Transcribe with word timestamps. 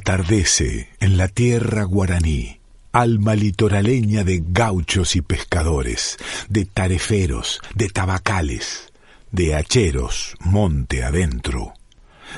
Atardece 0.00 0.88
en 0.98 1.18
la 1.18 1.28
tierra 1.28 1.84
guaraní, 1.84 2.58
alma 2.90 3.34
litoraleña 3.34 4.24
de 4.24 4.42
gauchos 4.42 5.14
y 5.14 5.20
pescadores, 5.20 6.16
de 6.48 6.64
tareferos, 6.64 7.60
de 7.74 7.90
tabacales, 7.90 8.94
de 9.30 9.54
hacheros, 9.54 10.36
monte 10.40 11.04
adentro. 11.04 11.74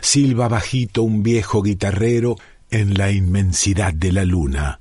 Silba 0.00 0.48
bajito 0.48 1.04
un 1.04 1.22
viejo 1.22 1.62
guitarrero 1.62 2.34
en 2.72 2.94
la 2.94 3.12
inmensidad 3.12 3.94
de 3.94 4.10
la 4.10 4.24
luna, 4.24 4.80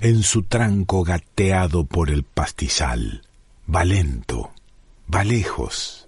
en 0.00 0.22
su 0.22 0.44
tranco 0.44 1.02
gateado 1.02 1.84
por 1.84 2.10
el 2.10 2.22
pastizal. 2.22 3.22
Va 3.68 3.84
lento, 3.84 4.52
va 5.12 5.24
lejos, 5.24 5.99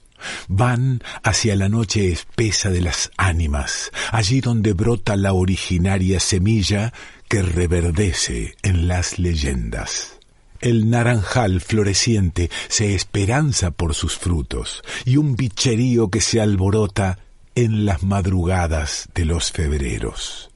van 0.49 1.03
hacia 1.23 1.57
la 1.57 1.69
noche 1.69 2.13
espesa 2.13 2.71
de 2.71 2.81
las 2.81 3.11
ánimas, 3.17 3.91
allí 4.11 4.41
donde 4.41 4.73
brota 4.73 5.17
la 5.17 5.33
originaria 5.33 6.21
semilla 6.21 6.93
que 7.29 7.43
reverdece 7.43 8.57
en 8.63 8.89
las 8.89 9.19
leyendas. 9.19 10.19
El 10.61 10.91
naranjal 10.91 11.61
floreciente 11.61 12.51
se 12.69 12.95
esperanza 12.95 13.73
por 13.73 13.95
sus 13.95 14.17
frutos, 14.17 14.83
y 15.05 15.17
un 15.17 15.35
bicherío 15.35 16.09
que 16.09 16.21
se 16.21 16.41
alborota 16.41 17.19
en 17.55 17.85
las 17.85 18.03
madrugadas 18.03 19.09
de 19.15 19.25
los 19.25 19.51
febreros. 19.51 20.51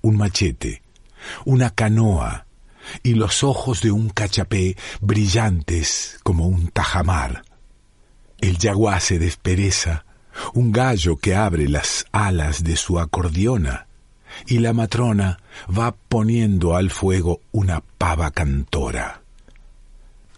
Un 0.00 0.16
machete, 0.16 0.82
una 1.44 1.70
canoa 1.70 2.46
y 3.02 3.14
los 3.14 3.44
ojos 3.44 3.80
de 3.80 3.92
un 3.92 4.08
cachapé 4.08 4.76
brillantes 5.00 6.18
como 6.22 6.46
un 6.46 6.68
tajamar. 6.68 7.44
El 8.42 8.58
yaguá 8.58 8.98
se 8.98 9.20
despereza, 9.20 10.04
un 10.52 10.72
gallo 10.72 11.16
que 11.16 11.36
abre 11.36 11.68
las 11.68 12.06
alas 12.10 12.64
de 12.64 12.74
su 12.74 12.98
acordeona, 12.98 13.86
y 14.48 14.58
la 14.58 14.72
matrona 14.72 15.38
va 15.70 15.94
poniendo 15.94 16.74
al 16.74 16.90
fuego 16.90 17.40
una 17.52 17.84
pava 17.98 18.32
cantora. 18.32 19.22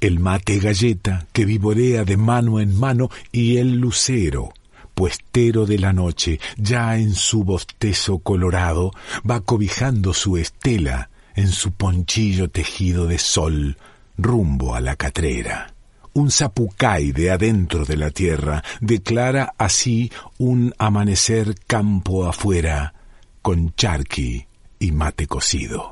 El 0.00 0.20
mate 0.20 0.58
galleta 0.58 1.26
que 1.32 1.46
vivorea 1.46 2.04
de 2.04 2.18
mano 2.18 2.60
en 2.60 2.78
mano 2.78 3.08
y 3.32 3.56
el 3.56 3.76
lucero, 3.76 4.52
puestero 4.94 5.64
de 5.64 5.78
la 5.78 5.94
noche, 5.94 6.40
ya 6.58 6.98
en 6.98 7.14
su 7.14 7.42
bostezo 7.42 8.18
colorado, 8.18 8.92
va 9.28 9.40
cobijando 9.40 10.12
su 10.12 10.36
estela 10.36 11.08
en 11.34 11.48
su 11.48 11.72
ponchillo 11.72 12.50
tejido 12.50 13.06
de 13.06 13.18
sol 13.18 13.78
rumbo 14.18 14.74
a 14.74 14.82
la 14.82 14.94
catrera. 14.94 15.73
Un 16.16 16.30
zapucay 16.30 17.10
de 17.10 17.32
adentro 17.32 17.84
de 17.84 17.96
la 17.96 18.10
tierra 18.10 18.62
declara 18.80 19.54
así 19.58 20.12
un 20.38 20.72
amanecer 20.78 21.56
campo 21.66 22.24
afuera 22.26 22.94
con 23.42 23.74
charqui 23.74 24.46
y 24.78 24.92
mate 24.92 25.26
cocido. 25.26 25.90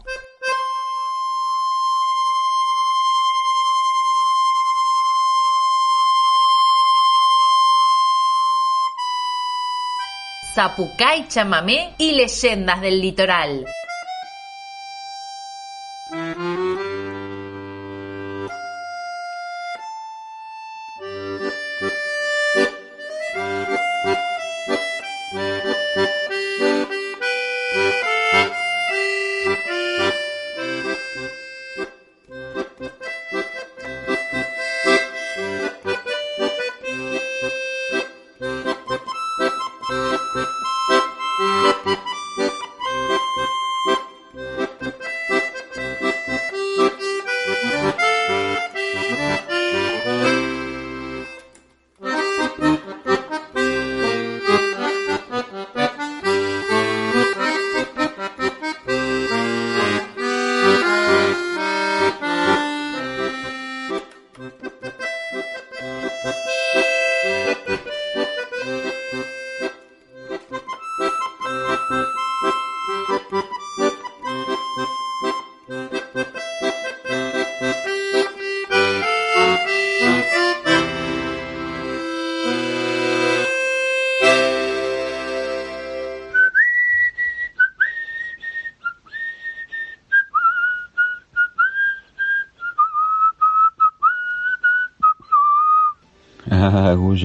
Zapucay, 10.54 11.26
chamamé 11.28 11.94
y 11.98 12.12
leyendas 12.12 12.80
del 12.80 13.00
litoral. 13.00 13.64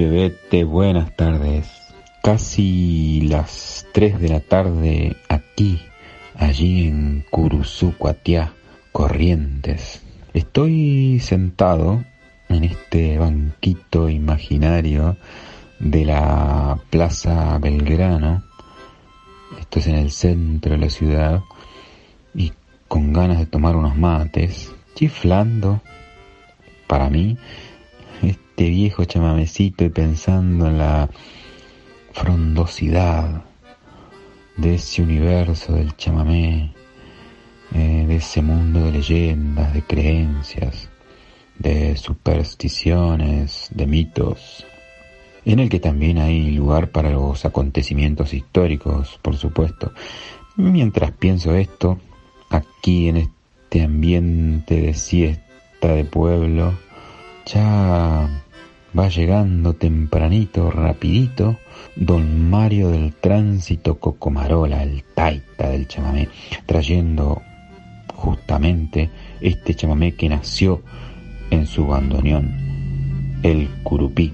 Vete, 0.06 0.64
buenas 0.64 1.16
tardes. 1.16 1.68
Casi 2.22 3.22
las 3.22 3.88
3 3.94 4.20
de 4.20 4.30
la 4.30 4.42
tarde 4.42 5.16
aquí, 5.28 5.82
allí 6.36 6.88
en 6.88 7.26
Curuzucuatiá, 7.32 8.54
Corrientes. 8.92 10.04
Estoy 10.34 11.20
sentado 11.20 12.04
en 12.48 12.64
este 12.66 13.18
banquito 13.18 14.08
imaginario 14.10 15.18
de 15.80 16.06
la 16.06 16.80
Plaza 16.92 17.58
Belgrano. 17.58 18.44
Esto 19.60 19.80
es 19.80 19.88
en 19.88 19.96
el 19.96 20.12
centro 20.12 20.74
de 20.74 20.78
la 20.78 20.90
ciudad 20.92 21.42
y 22.36 22.54
con 22.88 23.14
ganas 23.14 23.40
de 23.40 23.48
tomar 23.48 23.76
unos 23.76 23.98
mates, 23.98 24.72
chiflando 24.94 25.82
para 26.88 27.10
mí 27.10 27.38
este 28.58 28.72
viejo 28.72 29.06
chamamecito 29.06 29.86
y 29.86 29.90
pensando 29.90 30.66
en 30.66 30.80
la 30.80 31.08
frondosidad 32.12 33.44
de 34.56 34.74
ese 34.74 35.04
universo 35.04 35.74
del 35.74 35.96
chamamé, 35.96 36.74
eh, 37.76 38.06
de 38.08 38.16
ese 38.16 38.42
mundo 38.42 38.84
de 38.86 38.94
leyendas, 38.94 39.76
de 39.76 39.84
creencias, 39.84 40.90
de 41.60 41.96
supersticiones, 41.98 43.70
de 43.76 43.86
mitos, 43.86 44.66
en 45.46 45.60
el 45.60 45.70
que 45.70 45.80
también 45.80 46.18
hay 46.18 46.50
lugar 46.50 46.90
para 46.90 47.12
los 47.12 47.46
acontecimientos 47.46 48.34
históricos, 48.34 49.20
por 49.22 49.38
supuesto. 49.38 49.94
Mientras 50.56 51.12
pienso 51.12 51.54
esto, 51.54 52.00
aquí 52.50 53.08
en 53.08 53.18
este 53.18 53.84
ambiente 53.84 54.82
de 54.82 54.96
siesta 54.96 55.94
de 55.94 56.06
pueblo, 56.06 56.74
ya 57.46 58.44
Va 58.96 59.10
llegando 59.10 59.74
tempranito, 59.74 60.72
rapidito, 60.72 61.58
don 61.96 62.50
Mario 62.50 62.90
del 62.90 63.14
Tránsito 63.14 64.00
Cocomarola, 64.00 64.84
el 64.84 65.04
taita 65.04 65.70
del 65.70 65.88
chamamé, 65.88 66.30
trayendo 66.66 67.42
justamente 68.16 69.10
este 69.42 69.76
chamamé 69.76 70.14
que 70.14 70.30
nació 70.30 70.82
en 71.50 71.66
su 71.68 71.86
bandoneón, 71.86 73.40
el 73.44 73.70
curupí. 73.84 74.34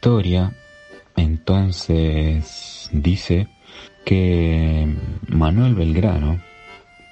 Historia 0.00 0.54
entonces 1.14 2.88
dice 2.90 3.48
que 4.06 4.88
Manuel 5.28 5.74
Belgrano, 5.74 6.40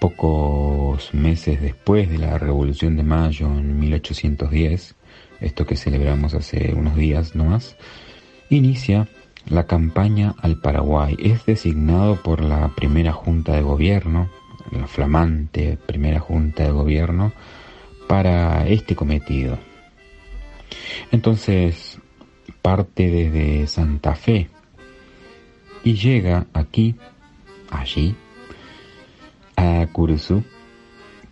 pocos 0.00 1.12
meses 1.12 1.60
después 1.60 2.08
de 2.08 2.16
la 2.16 2.38
Revolución 2.38 2.96
de 2.96 3.02
Mayo 3.02 3.46
en 3.48 3.78
1810, 3.78 4.94
esto 5.40 5.66
que 5.66 5.76
celebramos 5.76 6.32
hace 6.32 6.72
unos 6.72 6.96
días 6.96 7.36
nomás, 7.36 7.76
inicia 8.48 9.06
la 9.50 9.66
campaña 9.66 10.34
al 10.40 10.58
Paraguay. 10.58 11.14
Es 11.18 11.44
designado 11.44 12.16
por 12.22 12.42
la 12.42 12.70
primera 12.74 13.12
Junta 13.12 13.52
de 13.52 13.60
Gobierno, 13.60 14.30
la 14.72 14.86
flamante 14.86 15.76
primera 15.76 16.20
Junta 16.20 16.62
de 16.62 16.70
Gobierno, 16.70 17.34
para 18.06 18.66
este 18.66 18.96
cometido. 18.96 19.58
Entonces 21.12 22.00
parte 22.68 23.10
desde 23.10 23.66
Santa 23.66 24.14
Fe 24.14 24.46
y 25.84 25.94
llega 25.94 26.48
aquí, 26.52 26.94
allí, 27.70 28.14
a 29.56 29.86
Curuzú, 29.90 30.44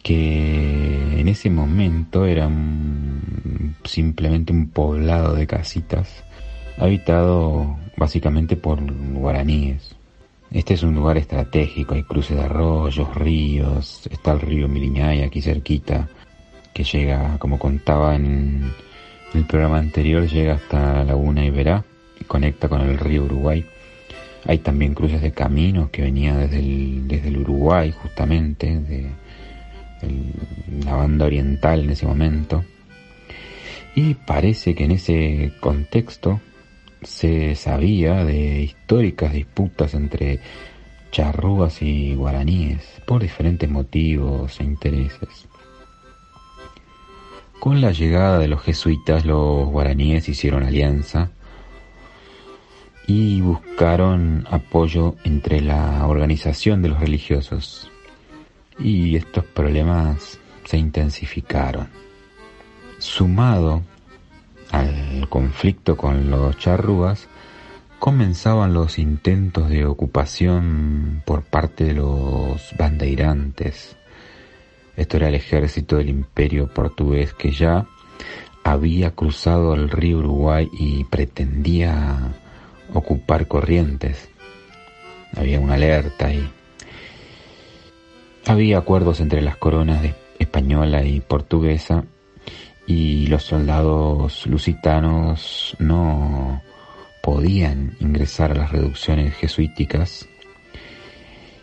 que 0.02 1.20
en 1.20 1.28
ese 1.28 1.50
momento 1.50 2.24
era 2.24 2.48
simplemente 3.84 4.50
un 4.50 4.70
poblado 4.70 5.34
de 5.34 5.46
casitas 5.46 6.24
habitado 6.78 7.76
básicamente 7.98 8.56
por 8.56 8.80
guaraníes. 9.12 9.94
Este 10.50 10.72
es 10.72 10.82
un 10.84 10.94
lugar 10.94 11.18
estratégico, 11.18 11.92
hay 11.92 12.04
cruces 12.04 12.38
de 12.38 12.44
arroyos, 12.44 13.14
ríos, 13.14 14.08
está 14.10 14.32
el 14.32 14.40
río 14.40 14.68
Miriñay 14.68 15.20
aquí 15.20 15.42
cerquita, 15.42 16.08
que 16.72 16.82
llega, 16.82 17.36
como 17.38 17.58
contaba 17.58 18.16
en 18.16 18.72
el 19.36 19.46
programa 19.46 19.78
anterior, 19.78 20.26
llega 20.26 20.54
hasta 20.54 20.94
la 20.94 21.04
Laguna 21.04 21.44
Iberá 21.44 21.84
y 22.20 22.24
conecta 22.24 22.68
con 22.68 22.80
el 22.80 22.98
río 22.98 23.24
Uruguay. 23.24 23.64
Hay 24.44 24.58
también 24.58 24.94
cruces 24.94 25.20
de 25.20 25.32
caminos 25.32 25.90
que 25.90 26.02
venían 26.02 26.38
desde 26.38 26.58
el, 26.58 27.08
desde 27.08 27.28
el 27.28 27.38
Uruguay, 27.38 27.92
justamente, 27.92 28.78
de 28.80 29.10
la 30.84 30.94
banda 30.94 31.26
oriental 31.26 31.80
en 31.80 31.90
ese 31.90 32.06
momento. 32.06 32.64
Y 33.94 34.14
parece 34.14 34.74
que 34.74 34.84
en 34.84 34.92
ese 34.92 35.52
contexto 35.60 36.40
se 37.02 37.54
sabía 37.54 38.24
de 38.24 38.62
históricas 38.62 39.32
disputas 39.32 39.94
entre 39.94 40.40
charrúas 41.10 41.80
y 41.82 42.14
guaraníes 42.14 42.82
por 43.06 43.22
diferentes 43.22 43.70
motivos 43.70 44.60
e 44.60 44.64
intereses. 44.64 45.48
Con 47.60 47.80
la 47.80 47.90
llegada 47.90 48.38
de 48.38 48.48
los 48.48 48.62
jesuitas, 48.62 49.24
los 49.24 49.68
guaraníes 49.68 50.28
hicieron 50.28 50.62
alianza 50.62 51.30
y 53.06 53.40
buscaron 53.40 54.46
apoyo 54.50 55.16
entre 55.24 55.60
la 55.60 56.06
organización 56.06 56.82
de 56.82 56.88
los 56.90 57.00
religiosos. 57.00 57.90
Y 58.78 59.16
estos 59.16 59.44
problemas 59.44 60.38
se 60.64 60.76
intensificaron. 60.76 61.88
Sumado 62.98 63.82
al 64.70 65.28
conflicto 65.28 65.96
con 65.96 66.30
los 66.30 66.58
charrúas, 66.58 67.28
comenzaban 67.98 68.74
los 68.74 68.98
intentos 68.98 69.68
de 69.68 69.86
ocupación 69.86 71.22
por 71.24 71.42
parte 71.42 71.84
de 71.84 71.94
los 71.94 72.74
bandeirantes. 72.78 73.96
Esto 74.96 75.18
era 75.18 75.28
el 75.28 75.34
ejército 75.34 75.96
del 75.96 76.08
imperio 76.08 76.68
portugués 76.72 77.34
que 77.34 77.52
ya 77.52 77.86
había 78.64 79.10
cruzado 79.12 79.74
el 79.74 79.90
río 79.90 80.18
Uruguay 80.18 80.68
y 80.72 81.04
pretendía 81.04 82.34
ocupar 82.92 83.46
corrientes. 83.46 84.28
Había 85.36 85.60
una 85.60 85.74
alerta 85.74 86.32
y 86.32 86.50
había 88.46 88.78
acuerdos 88.78 89.20
entre 89.20 89.42
las 89.42 89.56
coronas 89.56 90.02
española 90.38 91.04
y 91.04 91.20
portuguesa 91.20 92.04
y 92.86 93.26
los 93.26 93.42
soldados 93.42 94.46
lusitanos 94.46 95.76
no 95.78 96.62
podían 97.22 97.96
ingresar 98.00 98.52
a 98.52 98.54
las 98.54 98.72
reducciones 98.72 99.34
jesuíticas 99.34 100.28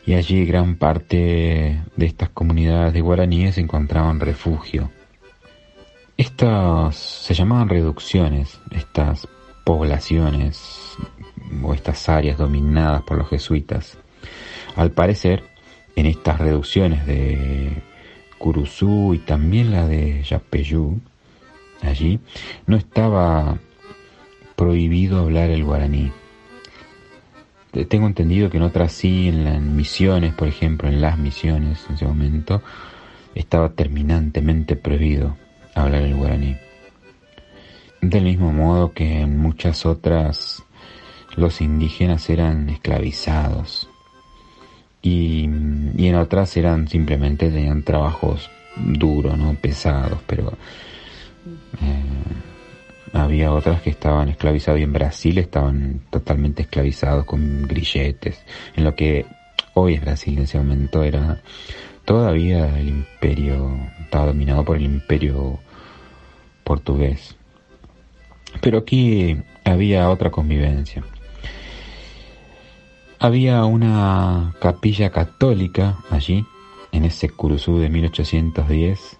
y 0.06 0.14
allí 0.14 0.46
gran 0.46 0.76
parte 0.76 1.82
de 1.96 2.06
estas 2.06 2.30
comunidades 2.30 2.94
de 2.94 3.02
guaraníes 3.02 3.58
encontraban 3.58 4.20
refugio. 4.20 4.92
Estas 6.18 6.96
se 6.96 7.34
llamaban 7.34 7.70
reducciones, 7.70 8.60
estas 8.72 9.28
poblaciones 9.64 10.98
o 11.64 11.74
estas 11.74 12.10
áreas 12.10 12.38
dominadas 12.38 13.04
por 13.04 13.18
los 13.18 13.30
jesuitas. 13.30 13.98
Al 14.76 14.92
parecer, 14.92 15.44
en 15.96 16.06
estas 16.06 16.40
reducciones 16.40 17.06
de 17.06 17.82
Curuzú 18.38 19.14
y 19.14 19.20
también 19.20 19.72
la 19.72 19.88
de 19.88 20.24
Yapeyú, 20.24 21.00
allí, 21.82 22.20
no 22.68 22.76
estaba 22.76 23.58
prohibido 24.56 25.20
hablar 25.20 25.50
el 25.50 25.64
guaraní. 25.64 26.12
Tengo 27.88 28.06
entendido 28.06 28.50
que 28.50 28.58
en 28.58 28.64
otras 28.64 28.92
sí, 28.92 29.30
en 29.30 29.44
las 29.44 29.60
misiones, 29.60 30.34
por 30.34 30.48
ejemplo, 30.48 30.88
en 30.88 31.02
las 31.02 31.18
misiones 31.18 31.84
en 31.90 31.96
ese 31.96 32.06
momento, 32.06 32.62
estaba 33.34 33.70
terminantemente 33.70 34.76
prohibido 34.76 35.38
hablar 35.74 36.04
el 36.04 36.16
guaraní. 36.16 36.56
Del 38.02 38.26
mismo 38.26 38.54
modo 38.54 38.94
que 38.94 39.22
en 39.22 39.40
muchas 39.40 39.86
otras 39.86 40.64
los 41.36 41.62
indígenas 41.62 42.30
eran 42.30 42.70
esclavizados 42.70 43.90
y, 45.02 45.50
y 45.98 46.08
en 46.08 46.16
otras 46.16 46.56
eran 46.58 46.88
simplemente 46.88 47.50
tenían 47.50 47.82
trabajos 47.82 48.52
duros, 48.76 49.38
no 49.38 49.56
pesados, 49.56 50.20
pero 50.28 50.54
eh, 51.82 52.53
había 53.14 53.54
otras 53.54 53.82
que 53.82 53.92
estaban 53.92 54.30
esclavizadas 54.30 54.82
y 54.82 54.84
en 54.84 54.94
Brasil 54.94 55.38
estaban 55.38 56.02
totalmente 56.10 56.64
esclavizados 56.64 57.26
con 57.26 57.64
grilletes. 57.68 58.44
En 58.76 58.84
lo 58.84 58.96
que 58.96 59.26
hoy 59.76 59.94
es 59.94 60.02
Brasil 60.02 60.38
en 60.38 60.44
ese 60.44 60.58
momento 60.58 61.04
era 61.04 61.42
todavía 62.06 62.78
el 62.80 62.90
imperio, 62.90 63.78
estaba 64.02 64.26
dominado 64.28 64.66
por 64.66 64.78
el 64.78 64.84
imperio 64.84 65.60
portugués. 66.64 67.36
Pero 68.62 68.80
aquí 68.80 69.38
había 69.64 70.10
otra 70.10 70.32
convivencia. 70.32 71.04
Había 73.20 73.64
una 73.64 74.54
capilla 74.60 75.12
católica 75.12 76.00
allí, 76.10 76.46
en 76.92 77.06
ese 77.06 77.30
Curuzú 77.30 77.80
de 77.80 77.90
1810, 77.90 79.20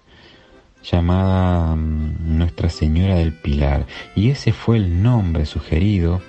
llamada 0.90 1.74
mm, 1.74 2.38
Nuestra 2.38 2.68
Señora 2.68 3.16
del 3.16 3.32
Pilar, 3.32 3.86
y 4.14 4.30
ese 4.30 4.52
fue 4.52 4.76
el 4.76 5.02
nombre 5.02 5.46
sugerido 5.46 6.20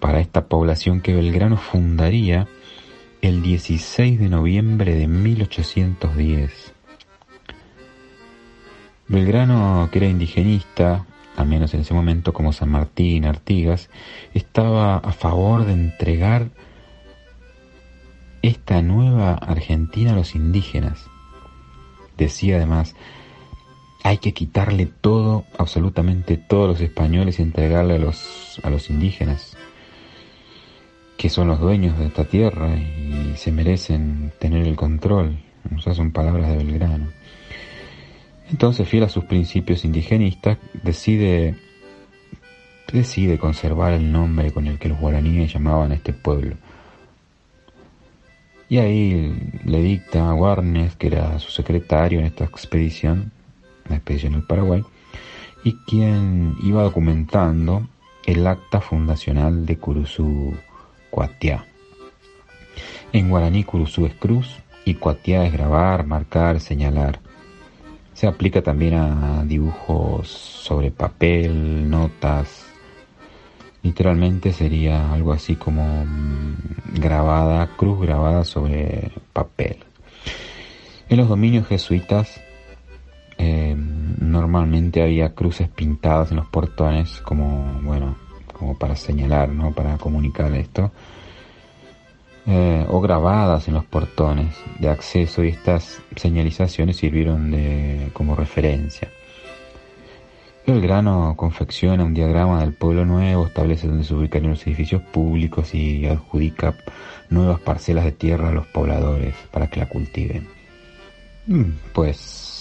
para 0.00 0.20
esta 0.20 0.46
población 0.46 1.00
que 1.00 1.14
Belgrano 1.14 1.56
fundaría 1.56 2.46
el 3.22 3.42
16 3.42 4.18
de 4.18 4.28
noviembre 4.28 4.94
de 4.94 5.06
1810. 5.06 6.74
Belgrano, 9.08 9.88
que 9.90 9.98
era 9.98 10.06
indigenista, 10.06 11.06
al 11.36 11.46
menos 11.46 11.72
en 11.74 11.80
ese 11.80 11.94
momento 11.94 12.32
como 12.32 12.52
San 12.52 12.70
Martín, 12.70 13.24
Artigas, 13.24 13.90
estaba 14.34 14.96
a 14.96 15.12
favor 15.12 15.64
de 15.64 15.72
entregar 15.72 16.50
esta 18.42 18.82
nueva 18.82 19.34
Argentina 19.34 20.12
a 20.12 20.16
los 20.16 20.34
indígenas. 20.34 21.06
Decía 22.16 22.56
además, 22.56 22.94
hay 24.08 24.16
que 24.16 24.32
quitarle 24.32 24.86
todo, 24.86 25.44
absolutamente 25.58 26.38
todos 26.38 26.66
los 26.66 26.80
españoles 26.80 27.38
y 27.38 27.42
entregarle 27.42 27.96
a 27.96 27.98
los, 27.98 28.58
a 28.62 28.70
los 28.70 28.88
indígenas, 28.88 29.54
que 31.18 31.28
son 31.28 31.48
los 31.48 31.60
dueños 31.60 31.98
de 31.98 32.06
esta 32.06 32.24
tierra 32.24 32.74
y 32.74 33.34
se 33.36 33.52
merecen 33.52 34.32
tener 34.38 34.66
el 34.66 34.76
control. 34.76 35.38
O 35.76 35.80
sea, 35.82 35.92
son 35.92 36.12
palabras 36.12 36.48
de 36.48 36.56
Belgrano. 36.56 37.08
Entonces, 38.50 38.88
fiel 38.88 39.02
a 39.02 39.10
sus 39.10 39.24
principios 39.24 39.84
indigenistas, 39.84 40.56
decide, 40.82 41.56
decide 42.90 43.36
conservar 43.36 43.92
el 43.92 44.10
nombre 44.10 44.52
con 44.52 44.66
el 44.68 44.78
que 44.78 44.88
los 44.88 44.98
guaraníes 44.98 45.52
llamaban 45.52 45.92
a 45.92 45.96
este 45.96 46.14
pueblo. 46.14 46.56
Y 48.70 48.78
ahí 48.78 49.34
le 49.66 49.82
dicta 49.82 50.30
a 50.30 50.34
Warnes, 50.34 50.96
que 50.96 51.08
era 51.08 51.38
su 51.38 51.50
secretario 51.50 52.20
en 52.20 52.24
esta 52.24 52.44
expedición, 52.44 53.32
la 53.88 53.96
expedición 53.96 54.34
al 54.34 54.46
Paraguay, 54.46 54.84
y 55.64 55.76
quien 55.86 56.56
iba 56.62 56.82
documentando 56.82 57.86
el 58.26 58.46
acta 58.46 58.80
fundacional 58.80 59.66
de 59.66 59.78
Curuzú 59.78 60.54
Cuatiá. 61.10 61.66
En 63.12 63.30
guaraní 63.30 63.64
Curuzú 63.64 64.06
es 64.06 64.14
cruz 64.14 64.56
y 64.84 64.94
Cuatiá 64.94 65.44
es 65.44 65.52
grabar, 65.52 66.06
marcar, 66.06 66.60
señalar. 66.60 67.20
Se 68.12 68.26
aplica 68.26 68.62
también 68.62 68.94
a 68.94 69.44
dibujos 69.44 70.28
sobre 70.28 70.90
papel, 70.90 71.88
notas, 71.88 72.68
Literalmente 73.82 74.52
sería 74.52 75.12
algo 75.12 75.32
así 75.32 75.54
como 75.54 76.04
mm, 76.04 76.94
grabada, 77.00 77.68
cruz 77.76 78.00
grabada 78.00 78.44
sobre 78.44 79.12
papel. 79.32 79.78
En 81.08 81.18
los 81.18 81.28
dominios 81.28 81.66
jesuitas 81.68 82.40
eh, 83.38 83.74
normalmente 83.76 85.02
había 85.02 85.34
cruces 85.34 85.68
pintadas 85.68 86.32
en 86.32 86.38
los 86.38 86.48
portones 86.48 87.20
como, 87.20 87.80
bueno, 87.82 88.16
como 88.52 88.76
para 88.76 88.96
señalar, 88.96 89.48
¿no? 89.50 89.72
Para 89.72 89.96
comunicar 89.96 90.52
esto. 90.54 90.90
Eh, 92.46 92.84
o 92.88 93.00
grabadas 93.00 93.68
en 93.68 93.74
los 93.74 93.84
portones 93.84 94.56
de 94.78 94.88
acceso 94.88 95.44
y 95.44 95.48
estas 95.48 96.00
señalizaciones 96.16 96.96
sirvieron 96.96 97.50
de, 97.50 98.10
como 98.14 98.34
referencia. 98.34 99.08
El 100.66 100.80
grano 100.80 101.34
confecciona 101.36 102.04
un 102.04 102.14
diagrama 102.14 102.60
del 102.60 102.74
pueblo 102.74 103.04
nuevo, 103.04 103.46
establece 103.46 103.86
dónde 103.86 104.04
se 104.04 104.14
ubican 104.14 104.48
los 104.48 104.66
edificios 104.66 105.02
públicos 105.02 105.74
y 105.74 106.06
adjudica 106.06 106.74
nuevas 107.30 107.60
parcelas 107.60 108.04
de 108.04 108.12
tierra 108.12 108.48
a 108.48 108.52
los 108.52 108.66
pobladores 108.66 109.34
para 109.50 109.68
que 109.68 109.80
la 109.80 109.88
cultiven. 109.88 110.48
Mm, 111.46 111.72
pues 111.92 112.57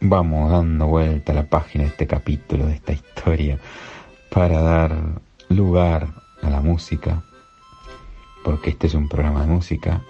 vamos 0.00 0.50
dando 0.50 0.86
vuelta 0.86 1.32
a 1.32 1.34
la 1.34 1.44
página 1.44 1.84
de 1.84 1.90
este 1.90 2.06
capítulo, 2.06 2.66
de 2.66 2.74
esta 2.74 2.92
historia, 2.92 3.58
para 4.30 4.60
dar 4.60 4.96
lugar 5.48 6.08
a 6.42 6.50
la 6.50 6.60
música, 6.60 7.22
porque 8.44 8.70
este 8.70 8.86
es 8.86 8.94
un 8.94 9.08
programa 9.08 9.42
de 9.42 9.46
música. 9.48 10.02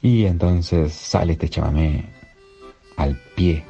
Y 0.00 0.24
entonces 0.24 0.92
sale 0.92 1.34
este 1.34 1.48
chamamé 1.48 2.06
al 2.96 3.16
pie 3.34 3.64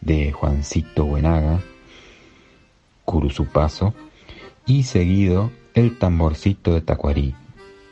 de 0.00 0.32
Juancito 0.32 1.04
Buenaga, 1.04 1.60
Curuzupazo, 3.04 3.94
y 4.66 4.84
seguido 4.84 5.50
el 5.74 5.98
tamborcito 5.98 6.72
de 6.74 6.80
Tacuarí 6.80 7.34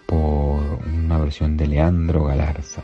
por 0.07 0.61
una 0.87 1.19
versión 1.19 1.57
de 1.57 1.67
Leandro 1.67 2.25
Galarza. 2.25 2.83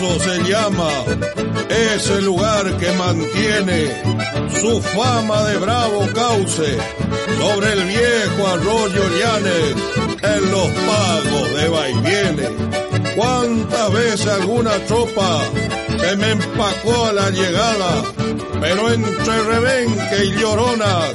Se 0.00 0.42
llama 0.50 0.88
ese 1.68 2.22
lugar 2.22 2.74
que 2.78 2.90
mantiene 2.92 4.02
su 4.58 4.80
fama 4.80 5.42
de 5.44 5.58
bravo 5.58 6.08
cauce 6.14 6.78
sobre 7.38 7.72
el 7.74 7.84
viejo 7.84 8.46
arroyo 8.48 9.02
Llanes 9.18 9.76
en 10.22 10.50
los 10.50 10.68
pagos 10.68 11.54
de 11.54 11.68
vaivienes. 11.68 12.50
¿Cuántas 13.14 13.92
veces 13.92 14.26
alguna 14.26 14.72
tropa 14.86 15.42
se 15.98 16.16
me 16.16 16.30
empacó 16.30 17.06
a 17.06 17.12
la 17.12 17.28
llegada? 17.28 18.02
Pero 18.58 18.90
entre 18.90 19.42
rebenque 19.42 20.24
y 20.24 20.40
llorona 20.40 21.08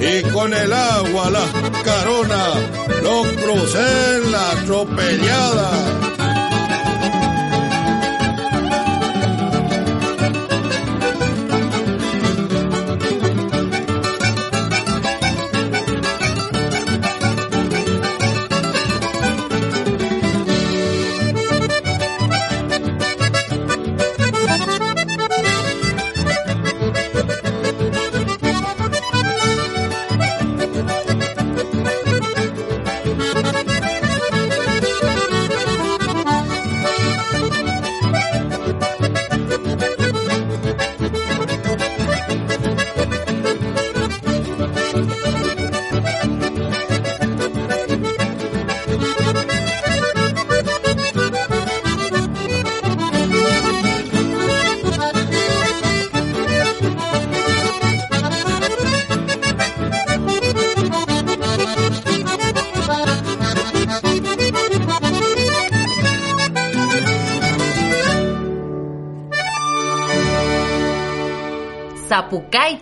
y 0.00 0.22
con 0.30 0.54
el 0.54 0.72
agua 0.72 1.28
las 1.28 1.50
caronas, 1.84 2.56
lo 3.02 3.22
crucé 3.42 4.18
la 4.30 4.50
atropellada 4.52 6.10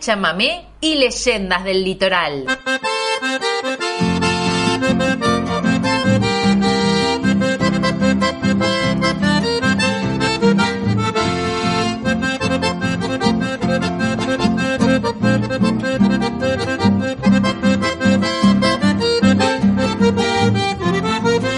chamamé 0.09 0.65
y 0.81 0.95
leyendas 0.95 1.65
del 1.65 1.85
litoral. 1.85 2.47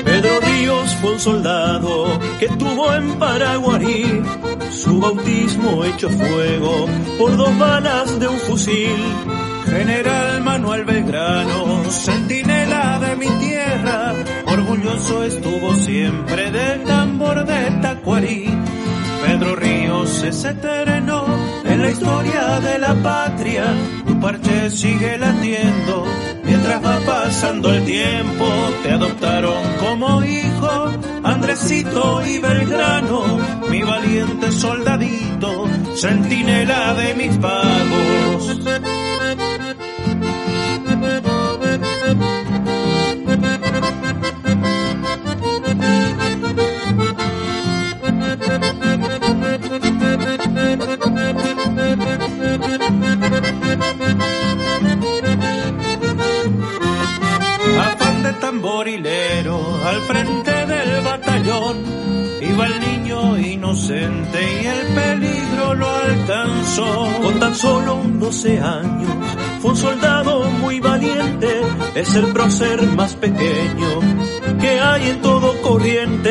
Pedro 0.04 0.40
Ríos 0.40 0.90
fue 1.00 1.12
un 1.12 1.20
soldado 1.20 1.89
que 2.40 2.48
tuvo 2.48 2.90
en 2.94 3.18
Paraguarí 3.18 4.22
su 4.70 4.98
bautismo 4.98 5.84
hecho 5.84 6.08
fuego 6.08 6.86
por 7.18 7.36
dos 7.36 7.58
balas 7.58 8.18
de 8.18 8.28
un 8.28 8.38
fusil. 8.38 8.96
General 9.66 10.40
Manuel 10.42 10.84
Belgrano, 10.86 11.84
centinela 11.90 12.98
de 12.98 13.16
mi 13.16 13.26
tierra, 13.26 14.14
orgulloso 14.46 15.22
estuvo 15.22 15.74
siempre 15.74 16.50
del 16.50 16.82
tambor 16.84 17.44
de 17.44 17.70
Tacuarí. 17.82 18.46
Pedro 19.22 19.54
Ríos 19.56 20.22
es 20.22 20.42
eterno 20.42 21.26
en 21.62 21.82
la 21.82 21.90
historia 21.90 22.58
de 22.60 22.78
la 22.78 22.94
patria, 23.02 23.64
tu 24.06 24.18
parche 24.18 24.70
sigue 24.70 25.18
latiendo 25.18 26.06
Mientras 26.50 26.84
va 26.84 26.98
pasando 27.06 27.72
el 27.72 27.84
tiempo, 27.84 28.44
te 28.82 28.90
adoptaron 28.90 29.62
como 29.78 30.20
hijo, 30.24 30.49
Y 31.52 32.38
Belgrano, 32.38 33.40
mi 33.68 33.82
valiente 33.82 34.52
soldadito, 34.52 35.66
centinela 35.96 36.94
de 36.94 37.14
mis 37.14 37.36
pagos. 37.38 38.99
Solo 67.60 67.96
un 67.96 68.18
12 68.18 68.58
años, 68.58 69.10
fue 69.60 69.72
un 69.72 69.76
soldado 69.76 70.44
muy 70.62 70.80
valiente, 70.80 71.48
es 71.94 72.14
el 72.14 72.26
prócer 72.32 72.82
más 72.96 73.14
pequeño 73.14 74.00
que 74.58 74.80
hay 74.80 75.10
en 75.10 75.20
todo 75.20 75.60
corriente. 75.60 76.30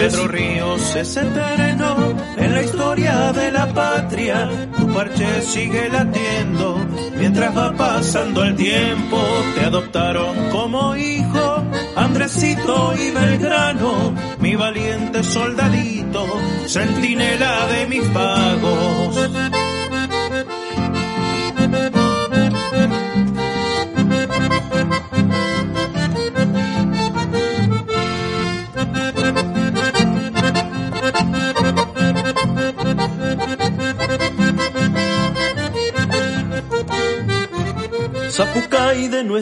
Pedro 0.00 0.28
Ríos 0.28 0.96
es 0.96 1.16
eterno 1.16 2.14
en 2.36 2.54
la 2.54 2.62
historia 2.62 3.32
de 3.32 3.52
la 3.52 3.66
patria. 3.72 4.48
Tu 4.78 4.86
parche 4.92 5.42
sigue 5.42 5.88
latiendo 5.90 6.78
mientras 7.18 7.56
va 7.56 7.72
pasando 7.72 8.44
el 8.44 8.56
tiempo. 8.56 9.20
Te 9.54 9.66
adoptaron 9.66 10.50
como 10.50 10.96
hijo 10.96 11.64
Andresito 11.96 12.94
y 12.96 13.10
Belgrano, 13.10 14.14
mi 14.40 14.56
valiente 14.56 15.22
soldadito, 15.22 16.26
centinela 16.66 17.66
de 17.66 17.86
mis 17.86 18.08
pagos. 18.08 19.61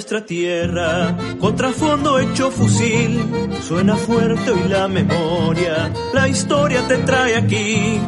Nuestra 0.01 0.25
tierra, 0.25 1.15
contrafondo 1.39 2.19
hecho 2.19 2.51
fusil, 2.51 3.21
suena 3.61 3.97
fuerte 3.97 4.51
hoy 4.51 4.67
la 4.71 4.89
memoria, 4.89 5.93
la 6.15 6.27
historia 6.27 6.89
te 6.89 6.97
trae 6.97 7.37
aquí. 7.37 8.01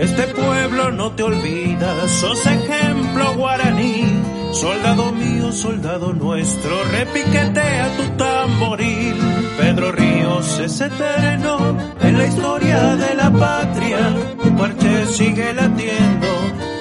Este 0.00 0.24
pueblo 0.24 0.90
no 0.90 1.12
te 1.12 1.22
olvida, 1.22 2.08
sos 2.08 2.44
ejemplo 2.46 3.36
guaraní, 3.36 4.06
soldado 4.50 5.12
mío, 5.12 5.52
soldado 5.52 6.12
nuestro, 6.12 6.82
repiquetea 6.90 7.96
tu 7.96 8.16
tamboril. 8.16 9.14
Pedro 9.56 9.92
Ríos 9.92 10.58
es 10.58 10.80
eterno 10.80 11.78
en 12.00 12.18
la 12.18 12.26
historia 12.26 12.96
de 12.96 13.14
la 13.14 13.30
patria, 13.30 14.16
tu 14.42 14.56
parche 14.56 15.06
sigue 15.06 15.54
latiendo 15.54 16.26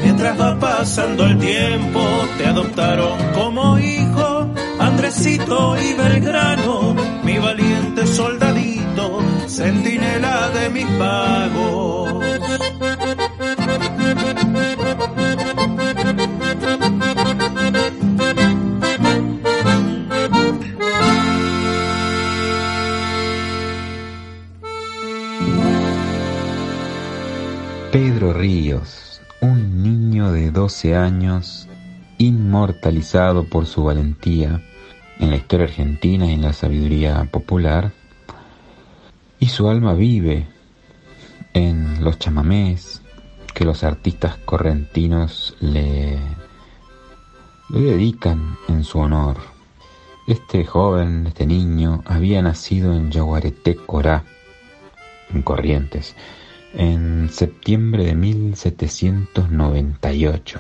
Mientras 0.06 0.40
va 0.40 0.60
pasando 0.60 1.26
el 1.26 1.38
tiempo, 1.40 2.00
te 2.38 2.46
adoptaron 2.46 3.18
como 3.34 3.78
hijo, 3.80 4.05
Andresito 5.06 5.78
y 5.80 5.94
Belgrano, 5.94 6.96
mi 7.24 7.38
valiente 7.38 8.08
soldadito, 8.08 9.22
centinela 9.48 10.50
de 10.50 10.70
mis 10.72 10.86
pagos. 10.98 12.26
Pedro 27.92 28.34
Ríos 28.34 29.22
un 29.40 29.84
niño 29.84 30.32
de 30.32 30.50
12 30.50 30.96
años 30.96 31.68
inmortalizado 32.18 33.44
por 33.44 33.68
su 33.68 33.84
valentía 33.84 34.64
en 35.20 35.30
la 35.30 35.36
historia 35.38 35.66
argentina 35.66 36.26
y 36.26 36.34
en 36.34 36.42
la 36.42 36.54
sabiduría 36.54 37.24
popular, 37.32 37.92
y 39.40 39.50
su 39.50 39.70
alma 39.70 39.94
vive 39.94 40.48
en 41.54 42.04
los 42.04 42.18
chamamés 42.20 43.02
que 43.54 43.66
los 43.66 43.84
artistas 43.84 44.38
correntinos 44.38 45.56
le, 45.62 46.18
le 47.70 47.80
dedican 47.80 48.58
en 48.68 48.84
su 48.84 49.00
honor. 49.00 49.38
Este 50.28 50.66
joven, 50.66 51.28
este 51.28 51.46
niño, 51.46 52.04
había 52.06 52.42
nacido 52.42 52.94
en 52.94 53.12
Yaguareté, 53.12 53.76
Corá, 53.76 54.24
en 55.34 55.44
Corrientes, 55.44 56.16
en 56.74 57.30
septiembre 57.32 58.06
de 58.06 58.16
1798. 58.16 60.60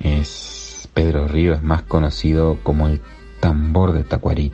Es 0.00 0.88
Pedro 0.92 1.28
Ríos, 1.28 1.62
más 1.62 1.82
conocido 1.82 2.58
como 2.62 2.88
el 2.88 3.00
tambor 3.40 3.92
de 3.92 4.04
Tacuarí. 4.04 4.52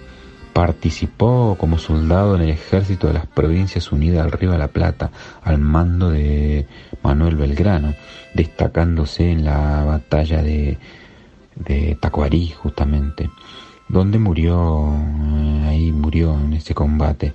Participó 0.53 1.57
como 1.61 1.79
soldado 1.79 2.37
en 2.37 2.43
el 2.43 2.51
ejército 2.51 3.09
de 3.09 3.13
las 3.13 3.27
Provincias 3.27 3.93
Unidas 3.93 4.25
al 4.25 4.33
Río 4.33 4.53
de 4.53 4.59
la 4.59 4.69
Plata 4.69 5.11
al 5.43 5.59
mando 5.59 6.11
de 6.11 6.67
Manuel 7.03 7.37
Belgrano, 7.37 7.95
destacándose 8.33 9.31
en 9.31 9.45
la 9.45 9.85
batalla 9.85 10.43
de, 10.43 10.79
de 11.57 11.99
Tacuarí 12.01 12.51
justamente, 12.51 13.29
donde 13.89 14.19
murió, 14.19 14.95
eh, 14.95 15.67
ahí 15.69 15.93
murió 15.93 16.39
en 16.39 16.55
ese 16.55 16.75
combate, 16.75 17.35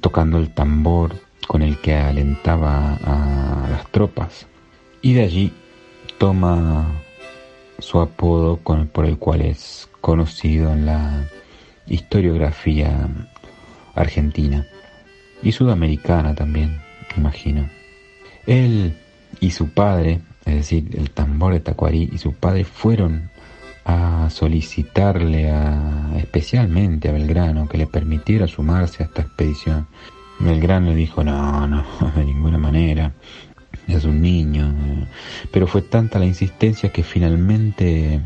tocando 0.00 0.36
el 0.38 0.52
tambor 0.52 1.14
con 1.46 1.62
el 1.62 1.78
que 1.78 1.94
alentaba 1.94 2.98
a 3.04 3.68
las 3.70 3.90
tropas 3.90 4.46
y 5.02 5.12
de 5.12 5.22
allí 5.22 5.52
toma 6.18 6.86
su 7.78 8.00
apodo 8.00 8.56
con, 8.56 8.86
por 8.86 9.04
el 9.04 9.18
cual 9.18 9.42
es 9.42 9.88
conocido 10.04 10.70
en 10.70 10.84
la 10.84 11.24
historiografía 11.86 13.08
argentina 13.94 14.66
y 15.42 15.52
sudamericana 15.52 16.34
también, 16.34 16.82
imagino. 17.16 17.70
Él 18.46 18.98
y 19.40 19.52
su 19.52 19.70
padre, 19.70 20.20
es 20.44 20.56
decir, 20.56 20.90
el 20.92 21.08
tambor 21.08 21.54
de 21.54 21.60
Tacuarí 21.60 22.10
y 22.12 22.18
su 22.18 22.34
padre 22.34 22.66
fueron 22.66 23.30
a 23.86 24.28
solicitarle 24.28 25.50
especialmente 26.18 27.08
a 27.08 27.12
Belgrano 27.12 27.66
que 27.66 27.78
le 27.78 27.86
permitiera 27.86 28.46
sumarse 28.46 29.02
a 29.02 29.06
esta 29.06 29.22
expedición 29.22 29.86
Belgrano 30.38 30.90
le 30.90 30.96
dijo, 30.96 31.24
no, 31.24 31.66
no, 31.66 31.82
de 32.14 32.24
ninguna 32.26 32.58
manera, 32.58 33.10
es 33.88 34.04
un 34.04 34.20
niño. 34.20 34.70
Pero 35.50 35.66
fue 35.66 35.80
tanta 35.80 36.18
la 36.18 36.26
insistencia 36.26 36.92
que 36.92 37.02
finalmente 37.02 38.20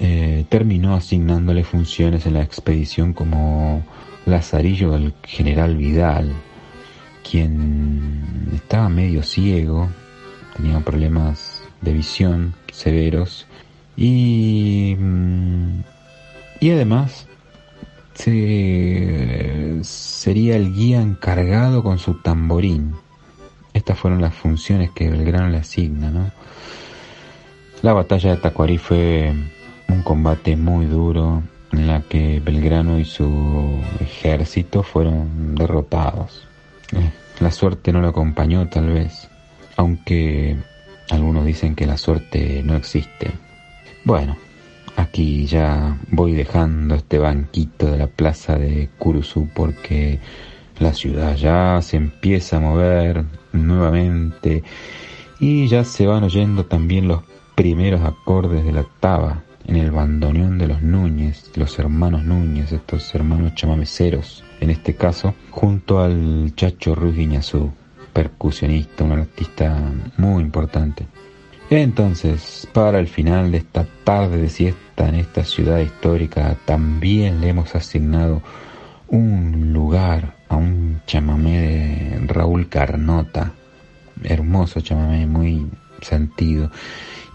eh, 0.00 0.44
terminó 0.48 0.94
asignándole 0.94 1.64
funciones 1.64 2.26
en 2.26 2.34
la 2.34 2.42
expedición 2.42 3.12
como 3.12 3.84
lazarillo 4.26 4.92
del 4.92 5.14
general 5.24 5.76
Vidal, 5.76 6.32
quien 7.28 8.50
estaba 8.54 8.88
medio 8.88 9.22
ciego, 9.22 9.88
tenía 10.56 10.80
problemas 10.80 11.62
de 11.80 11.92
visión 11.92 12.54
severos 12.72 13.46
y, 13.96 14.96
mm, 14.98 15.80
y 16.60 16.70
además 16.70 17.26
sería 19.82 20.56
el 20.56 20.74
guía 20.74 21.00
encargado 21.00 21.82
con 21.82 21.98
su 21.98 22.14
tamborín. 22.14 22.94
Estas 23.72 23.98
fueron 23.98 24.20
las 24.20 24.34
funciones 24.34 24.90
que 24.90 25.08
Belgrano 25.08 25.48
le 25.48 25.58
asigna, 25.58 26.10
¿no? 26.10 26.30
La 27.82 27.92
batalla 27.92 28.32
de 28.32 28.38
Tacuarí 28.38 28.76
fue 28.76 29.32
un 29.88 30.02
combate 30.02 30.56
muy 30.56 30.86
duro 30.86 31.42
en 31.72 31.86
la 31.86 32.02
que 32.02 32.40
Belgrano 32.40 32.98
y 32.98 33.04
su 33.04 33.80
ejército 34.00 34.82
fueron 34.82 35.54
derrotados. 35.54 36.46
Eh, 36.92 37.10
la 37.40 37.50
suerte 37.50 37.92
no 37.92 38.00
lo 38.00 38.08
acompañó 38.08 38.68
tal 38.68 38.88
vez, 38.88 39.28
aunque 39.76 40.56
algunos 41.10 41.44
dicen 41.44 41.74
que 41.74 41.86
la 41.86 41.96
suerte 41.96 42.62
no 42.64 42.76
existe. 42.76 43.32
Bueno, 44.04 44.36
Aquí 44.98 45.46
ya 45.46 45.96
voy 46.10 46.32
dejando 46.32 46.96
este 46.96 47.18
banquito 47.20 47.86
de 47.86 47.98
la 47.98 48.08
plaza 48.08 48.58
de 48.58 48.88
Curuzú 48.98 49.48
porque 49.54 50.18
la 50.80 50.92
ciudad 50.92 51.36
ya 51.36 51.80
se 51.82 51.96
empieza 51.96 52.56
a 52.56 52.60
mover 52.60 53.24
nuevamente 53.52 54.64
y 55.38 55.68
ya 55.68 55.84
se 55.84 56.08
van 56.08 56.24
oyendo 56.24 56.64
también 56.64 57.06
los 57.06 57.22
primeros 57.54 58.00
acordes 58.00 58.64
de 58.64 58.72
la 58.72 58.84
taba 58.98 59.44
en 59.68 59.76
el 59.76 59.90
bandoneón 59.90 60.58
de 60.58 60.66
los 60.66 60.82
Núñez, 60.82 61.50
los 61.54 61.78
hermanos 61.78 62.24
Núñez, 62.24 62.72
estos 62.72 63.14
hermanos 63.14 63.54
chamameceros, 63.54 64.42
en 64.60 64.70
este 64.70 64.94
caso, 64.94 65.34
junto 65.50 66.00
al 66.00 66.52
Chacho 66.56 66.94
Ruiz 66.94 67.14
Guiñazú, 67.14 67.70
percusionista, 68.12 69.04
un 69.04 69.12
artista 69.12 69.78
muy 70.16 70.42
importante. 70.42 71.06
Entonces, 71.70 72.66
para 72.72 72.98
el 72.98 73.08
final 73.08 73.52
de 73.52 73.58
esta 73.58 73.86
tarde 74.04 74.38
de 74.38 74.48
siesta 74.48 75.06
en 75.06 75.16
esta 75.16 75.44
ciudad 75.44 75.80
histórica, 75.80 76.56
también 76.64 77.42
le 77.42 77.50
hemos 77.50 77.74
asignado 77.74 78.42
un 79.08 79.74
lugar 79.74 80.34
a 80.48 80.56
un 80.56 81.02
chamamé 81.06 81.60
de 81.60 82.26
Raúl 82.26 82.70
Carnota, 82.70 83.52
hermoso 84.24 84.80
chamamé, 84.80 85.26
muy 85.26 85.66
sentido, 86.00 86.70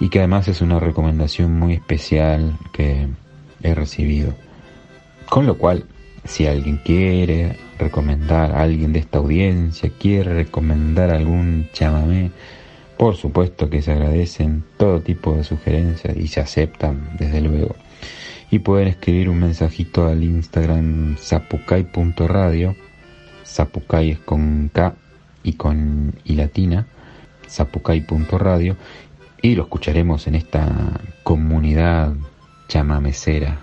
y 0.04 0.10
que 0.10 0.20
además 0.20 0.50
es 0.50 0.60
una 0.60 0.82
recomendación 0.82 1.58
muy 1.58 1.76
especial 1.76 2.58
que 2.74 3.08
he 3.62 3.74
recibido. 3.74 4.34
Con 5.30 5.46
lo 5.46 5.58
cual, 5.58 5.86
si 6.26 6.46
alguien 6.46 6.82
quiere 6.84 7.56
recomendar 7.80 8.52
a 8.52 8.64
alguien 8.64 8.92
de 8.92 9.00
esta 9.00 9.20
audiencia, 9.20 9.90
quiere 9.98 10.34
recomendar 10.34 11.10
algún 11.10 11.70
chamamé, 11.72 12.32
por 12.98 13.16
supuesto 13.16 13.70
que 13.70 13.82
se 13.82 13.94
agradecen 13.94 14.66
todo 14.76 15.00
tipo 15.00 15.38
de 15.38 15.46
sugerencias 15.46 16.18
y 16.18 16.28
se 16.28 16.42
aceptan, 16.42 17.12
desde 17.18 17.40
luego. 17.40 17.74
Y 18.52 18.60
pueden 18.60 18.90
escribir 18.90 19.30
un 19.30 19.40
mensajito 19.40 20.06
al 20.06 20.22
Instagram 20.22 21.16
zapucay.radio, 21.16 22.76
zapucay 23.46 24.12
es 24.12 24.20
con 24.20 24.70
K 24.74 24.96
y 25.44 25.54
con 25.54 26.14
y 26.26 26.36
latina, 26.36 26.88
zapucay.radio, 27.48 28.76
y 29.44 29.56
lo 29.56 29.64
escucharemos 29.64 30.26
en 30.26 30.36
esta 30.36 31.02
comunidad 31.22 32.14
chamamecera. 32.70 33.60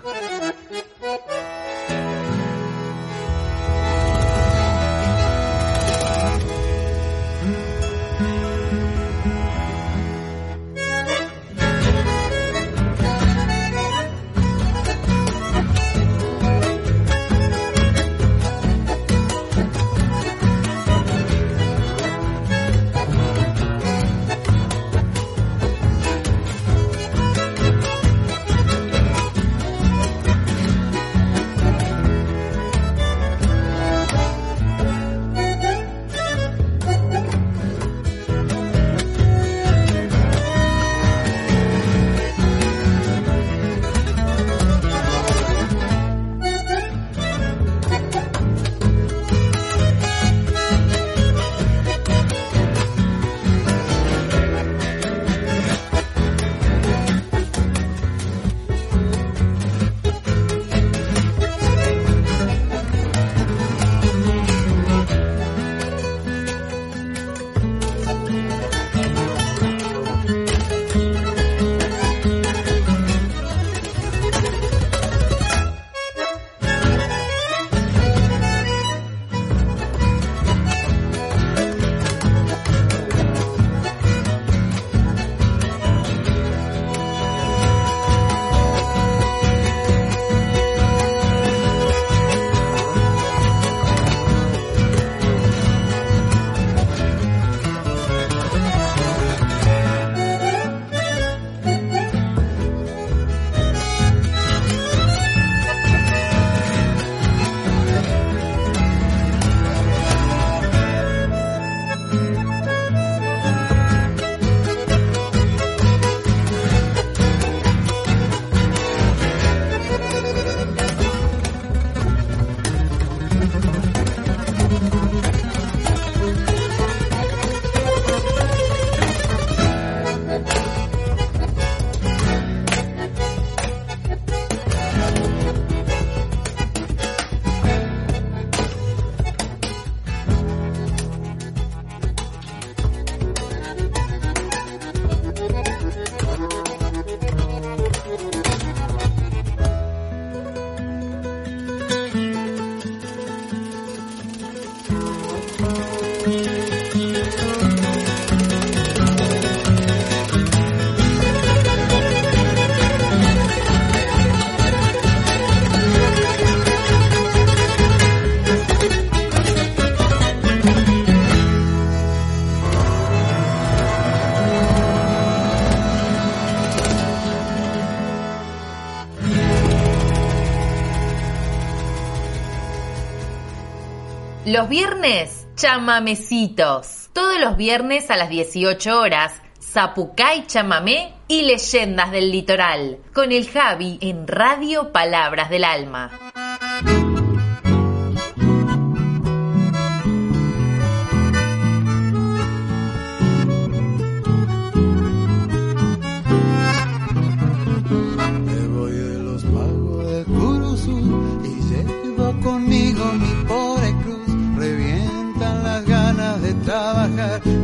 Los 184.61 184.69
viernes, 184.69 185.47
chamamecitos. 185.55 187.09
Todos 187.13 187.39
los 187.39 187.57
viernes 187.57 188.11
a 188.11 188.15
las 188.15 188.29
18 188.29 188.95
horas, 188.95 189.33
Zapucay 189.59 190.45
Chamamé 190.45 191.15
y 191.27 191.41
Leyendas 191.41 192.11
del 192.11 192.31
Litoral. 192.31 192.99
Con 193.11 193.31
el 193.31 193.49
Javi 193.49 193.97
en 194.01 194.27
Radio 194.27 194.91
Palabras 194.91 195.49
del 195.49 195.63
Alma. 195.63 196.30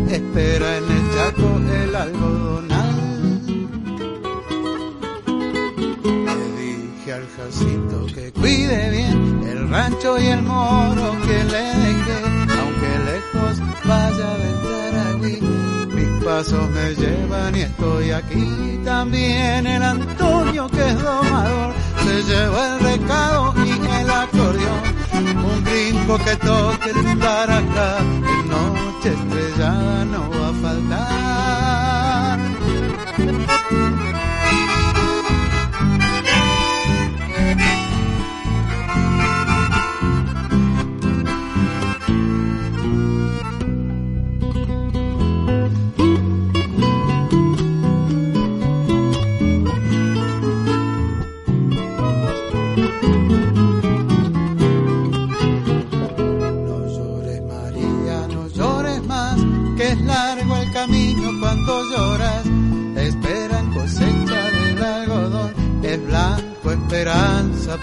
Espera 0.10 0.78
en 0.78 0.84
el 0.84 1.04
chaco 1.14 1.58
el 1.84 1.96
algodonal. 1.96 2.96
Le 6.06 6.48
dije 6.62 7.14
al 7.14 7.28
Jacinto 7.36 8.06
que 8.14 8.32
cuide 8.32 8.90
bien 8.90 9.44
el 9.48 9.70
rancho 9.70 10.20
y 10.20 10.28
el 10.28 10.42
moro 10.42 11.16
que 11.26 11.44
le 11.44 11.66
dejé, 11.84 12.20
aunque 12.60 12.92
lejos 13.10 13.60
vaya 13.86 14.30
de 14.42 14.52
Taragüí. 14.68 15.42
Mis 15.96 16.24
pasos 16.24 16.70
me 16.70 16.96
llevan 16.96 17.56
y 17.56 17.62
estoy 17.62 18.12
aquí 18.12 18.80
también 18.84 19.68
el 19.68 19.84
Antonio 19.84 20.68
que 20.70 20.90
es 20.90 21.02
domador 21.02 21.74
se 22.08 22.24
lleva 22.24 22.76
el 22.76 22.80
recado 22.80 23.54
y 23.66 23.70
el 23.70 24.10
acordeón 24.10 24.97
un 25.20 25.64
gringo 25.64 26.18
que 26.18 26.36
toque 26.38 26.90
el 26.92 27.22
acá 27.24 28.00
en 28.00 28.50
noche 28.50 29.10
estrellada 29.14 30.06
no 30.06 30.30
va 30.30 30.50
a 30.50 30.54
faltar. 30.64 32.38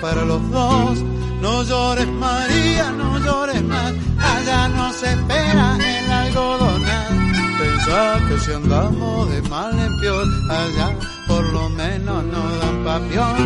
Para 0.04 0.22
los 0.26 0.42
dos. 0.50 0.98
No 1.40 1.62
llores 1.62 2.06
María, 2.06 2.90
no 3.00 3.18
llores 3.26 3.62
más, 3.62 3.92
allá 4.32 4.68
no 4.68 4.92
se 4.92 5.06
espera 5.16 5.78
el 5.92 6.12
algodonal. 6.22 7.12
Pensá 7.58 8.02
que 8.26 8.38
si 8.44 8.52
andamos 8.52 9.30
de 9.30 9.40
mal 9.48 9.72
en 9.86 9.92
peor, 10.00 10.26
allá 10.50 10.88
por 11.26 11.44
lo 11.56 11.70
menos 11.70 12.22
no 12.32 12.42
dan 12.60 12.76
papión. 12.90 13.36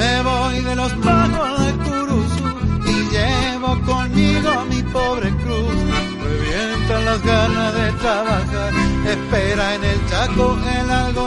Me 0.00 0.14
voy 0.22 0.56
de 0.68 0.74
los 0.76 0.92
pagos 1.08 1.52
del 1.64 1.76
Curuzú 1.86 2.48
y 2.94 2.96
llevo 3.14 3.70
conmigo 3.90 4.50
mi 4.70 4.82
pobre 4.96 5.30
cruz. 5.42 5.78
Revientan 6.26 7.04
las 7.10 7.20
ganas 7.32 7.74
de 7.74 7.86
trabajar, 8.02 8.72
espera 9.14 9.74
en 9.74 9.84
el 9.92 10.00
chaco 10.10 10.56
el 10.78 10.90
algodón 10.90 11.23